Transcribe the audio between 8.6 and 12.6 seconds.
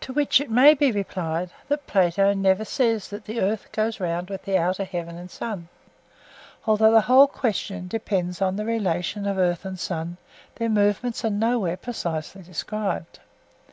relation of earth and sun, their movements are nowhere precisely